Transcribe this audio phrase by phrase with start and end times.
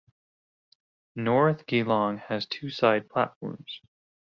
[1.15, 3.81] North Geelong has two side platforms.